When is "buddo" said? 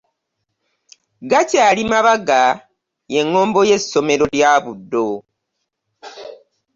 4.63-5.05